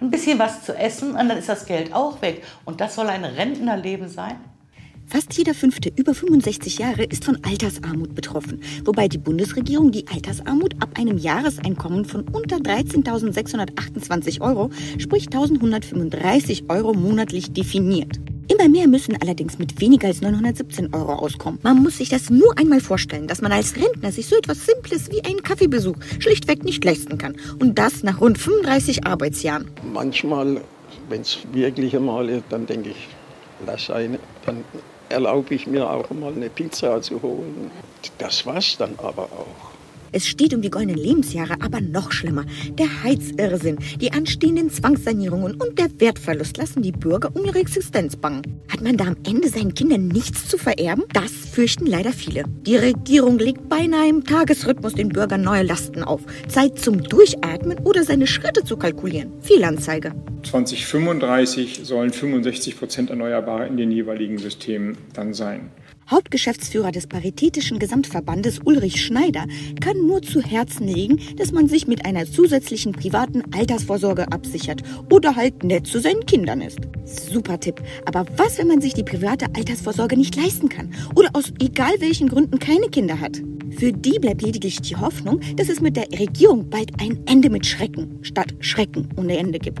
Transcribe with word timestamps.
ein 0.00 0.10
bisschen 0.10 0.38
was 0.38 0.64
zu 0.64 0.76
essen 0.76 1.10
und 1.10 1.28
dann 1.28 1.38
ist 1.38 1.48
das 1.48 1.66
Geld 1.66 1.92
auch 1.92 2.22
weg. 2.22 2.42
Und 2.64 2.80
das 2.80 2.94
soll 2.94 3.08
ein 3.08 3.24
Rentnerleben 3.24 4.08
sein? 4.08 4.36
Fast 5.06 5.36
jeder 5.36 5.54
Fünfte 5.54 5.90
über 5.96 6.14
65 6.14 6.78
Jahre 6.78 7.02
ist 7.02 7.24
von 7.24 7.36
Altersarmut 7.42 8.14
betroffen, 8.14 8.62
wobei 8.84 9.08
die 9.08 9.18
Bundesregierung 9.18 9.90
die 9.90 10.06
Altersarmut 10.06 10.80
ab 10.80 10.90
einem 10.94 11.18
Jahreseinkommen 11.18 12.04
von 12.04 12.28
unter 12.28 12.58
13.628 12.58 14.40
Euro, 14.40 14.70
sprich 14.98 15.26
1.135 15.30 16.70
Euro 16.70 16.94
monatlich 16.94 17.52
definiert. 17.52 18.20
Mehr 18.68 18.88
müssen 18.88 19.16
allerdings 19.20 19.58
mit 19.58 19.80
weniger 19.80 20.08
als 20.08 20.20
917 20.20 20.94
Euro 20.94 21.14
auskommen. 21.14 21.58
Man 21.62 21.82
muss 21.82 21.98
sich 21.98 22.08
das 22.08 22.30
nur 22.30 22.56
einmal 22.58 22.80
vorstellen, 22.80 23.26
dass 23.26 23.40
man 23.40 23.52
als 23.52 23.74
Rentner 23.74 24.12
sich 24.12 24.26
so 24.26 24.36
etwas 24.36 24.66
Simples 24.66 25.10
wie 25.10 25.24
einen 25.24 25.42
Kaffeebesuch 25.42 25.96
schlichtweg 26.18 26.62
nicht 26.64 26.84
leisten 26.84 27.18
kann. 27.18 27.36
Und 27.58 27.78
das 27.78 28.02
nach 28.02 28.20
rund 28.20 28.38
35 28.38 29.06
Arbeitsjahren. 29.06 29.70
Manchmal, 29.92 30.60
wenn 31.08 31.22
es 31.22 31.38
wirklich 31.52 31.96
einmal 31.96 32.28
ist, 32.28 32.44
dann 32.50 32.66
denke 32.66 32.90
ich, 32.90 33.08
lass 33.66 33.90
eine, 33.90 34.18
dann 34.46 34.64
erlaube 35.08 35.54
ich 35.54 35.66
mir 35.66 35.88
auch 35.88 36.08
mal 36.10 36.32
eine 36.32 36.48
Pizza 36.50 37.00
zu 37.02 37.20
holen. 37.22 37.70
Das 38.18 38.46
war's 38.46 38.76
dann 38.78 38.94
aber 38.98 39.24
auch. 39.24 39.79
Es 40.12 40.26
steht 40.26 40.54
um 40.54 40.62
die 40.62 40.70
goldenen 40.70 40.96
Lebensjahre, 40.96 41.54
aber 41.60 41.80
noch 41.80 42.12
schlimmer. 42.12 42.44
Der 42.78 43.02
Heizirrsinn, 43.02 43.78
die 44.00 44.12
anstehenden 44.12 44.70
Zwangssanierungen 44.70 45.54
und 45.54 45.78
der 45.78 45.88
Wertverlust 46.00 46.56
lassen 46.56 46.82
die 46.82 46.92
Bürger 46.92 47.30
um 47.34 47.44
ihre 47.44 47.58
Existenz 47.58 48.16
bangen. 48.16 48.42
Hat 48.68 48.82
man 48.82 48.96
da 48.96 49.06
am 49.06 49.16
Ende 49.24 49.48
seinen 49.48 49.74
Kindern 49.74 50.08
nichts 50.08 50.48
zu 50.48 50.58
vererben? 50.58 51.04
Das 51.12 51.30
fürchten 51.30 51.86
leider 51.86 52.12
viele. 52.12 52.44
Die 52.66 52.76
Regierung 52.76 53.38
legt 53.38 53.68
beinahe 53.68 54.08
im 54.08 54.24
Tagesrhythmus 54.24 54.94
den 54.94 55.10
Bürgern 55.10 55.42
neue 55.42 55.62
Lasten 55.62 56.02
auf. 56.02 56.22
Zeit 56.48 56.78
zum 56.78 57.02
Durchatmen 57.02 57.78
oder 57.80 58.04
seine 58.04 58.26
Schritte 58.26 58.64
zu 58.64 58.76
kalkulieren. 58.76 59.32
Fehlanzeige. 59.40 60.12
2035 60.42 61.80
sollen 61.82 62.10
65 62.12 62.78
Prozent 62.78 63.10
Erneuerbare 63.10 63.66
in 63.66 63.76
den 63.76 63.90
jeweiligen 63.90 64.38
Systemen 64.38 64.96
dann 65.12 65.34
sein. 65.34 65.70
Hauptgeschäftsführer 66.10 66.90
des 66.90 67.06
Paritätischen 67.06 67.78
Gesamtverbandes 67.78 68.60
Ulrich 68.64 69.04
Schneider 69.04 69.44
kann 69.80 70.06
nur 70.06 70.22
zu 70.22 70.42
Herzen 70.42 70.88
legen, 70.88 71.20
dass 71.36 71.52
man 71.52 71.68
sich 71.68 71.86
mit 71.86 72.04
einer 72.04 72.26
zusätzlichen 72.26 72.92
privaten 72.92 73.44
Altersvorsorge 73.54 74.32
absichert 74.32 74.82
oder 75.08 75.36
halt 75.36 75.62
nett 75.62 75.86
zu 75.86 76.00
seinen 76.00 76.26
Kindern 76.26 76.62
ist. 76.62 76.80
Super 77.04 77.60
Tipp. 77.60 77.80
Aber 78.06 78.26
was, 78.36 78.58
wenn 78.58 78.66
man 78.66 78.80
sich 78.80 78.94
die 78.94 79.04
private 79.04 79.46
Altersvorsorge 79.54 80.16
nicht 80.16 80.34
leisten 80.34 80.68
kann 80.68 80.92
oder 81.14 81.30
aus 81.32 81.52
egal 81.60 81.92
welchen 82.00 82.28
Gründen 82.28 82.58
keine 82.58 82.88
Kinder 82.88 83.20
hat? 83.20 83.40
Für 83.78 83.92
die 83.92 84.18
bleibt 84.18 84.42
lediglich 84.42 84.80
die 84.80 84.96
Hoffnung, 84.96 85.40
dass 85.56 85.68
es 85.68 85.80
mit 85.80 85.96
der 85.96 86.08
Regierung 86.18 86.68
bald 86.68 86.90
ein 87.00 87.20
Ende 87.26 87.50
mit 87.50 87.64
Schrecken 87.64 88.18
statt 88.22 88.52
Schrecken 88.58 89.08
ohne 89.16 89.38
Ende 89.38 89.60
gibt. 89.60 89.78